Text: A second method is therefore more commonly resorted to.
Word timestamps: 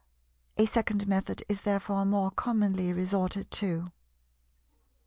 A 0.57 0.65
second 0.65 1.07
method 1.07 1.43
is 1.47 1.61
therefore 1.61 2.05
more 2.05 2.31
commonly 2.31 2.91
resorted 2.91 3.51
to. 3.51 3.91